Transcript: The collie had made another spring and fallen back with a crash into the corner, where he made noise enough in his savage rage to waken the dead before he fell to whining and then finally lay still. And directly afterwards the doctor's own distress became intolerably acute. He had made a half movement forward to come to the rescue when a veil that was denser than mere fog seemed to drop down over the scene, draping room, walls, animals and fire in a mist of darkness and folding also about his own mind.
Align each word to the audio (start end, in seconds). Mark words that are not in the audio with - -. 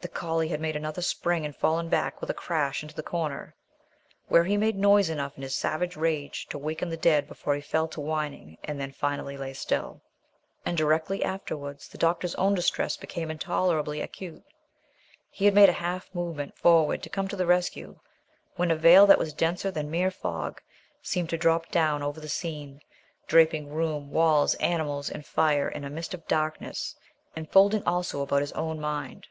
The 0.00 0.08
collie 0.08 0.48
had 0.48 0.60
made 0.60 0.74
another 0.74 1.00
spring 1.00 1.44
and 1.44 1.54
fallen 1.54 1.88
back 1.88 2.20
with 2.20 2.28
a 2.28 2.34
crash 2.34 2.82
into 2.82 2.94
the 2.96 3.04
corner, 3.04 3.54
where 4.26 4.42
he 4.42 4.56
made 4.56 4.74
noise 4.74 5.08
enough 5.08 5.36
in 5.36 5.42
his 5.44 5.54
savage 5.54 5.94
rage 5.94 6.46
to 6.48 6.58
waken 6.58 6.88
the 6.88 6.96
dead 6.96 7.28
before 7.28 7.54
he 7.54 7.60
fell 7.60 7.86
to 7.86 8.00
whining 8.00 8.58
and 8.64 8.80
then 8.80 8.90
finally 8.90 9.36
lay 9.36 9.52
still. 9.52 10.02
And 10.66 10.76
directly 10.76 11.22
afterwards 11.22 11.86
the 11.86 11.98
doctor's 11.98 12.34
own 12.34 12.52
distress 12.56 12.96
became 12.96 13.30
intolerably 13.30 14.00
acute. 14.00 14.42
He 15.30 15.44
had 15.44 15.54
made 15.54 15.68
a 15.68 15.72
half 15.80 16.12
movement 16.12 16.58
forward 16.58 17.00
to 17.04 17.08
come 17.08 17.28
to 17.28 17.36
the 17.36 17.46
rescue 17.46 18.00
when 18.56 18.72
a 18.72 18.76
veil 18.76 19.06
that 19.06 19.20
was 19.20 19.32
denser 19.32 19.70
than 19.70 19.88
mere 19.88 20.10
fog 20.10 20.60
seemed 21.00 21.30
to 21.30 21.38
drop 21.38 21.68
down 21.70 22.02
over 22.02 22.18
the 22.18 22.28
scene, 22.28 22.80
draping 23.28 23.72
room, 23.72 24.10
walls, 24.10 24.56
animals 24.56 25.08
and 25.10 25.24
fire 25.24 25.68
in 25.68 25.84
a 25.84 25.90
mist 25.90 26.12
of 26.12 26.26
darkness 26.26 26.96
and 27.36 27.48
folding 27.52 27.84
also 27.84 28.20
about 28.20 28.40
his 28.40 28.52
own 28.54 28.80
mind. 28.80 29.28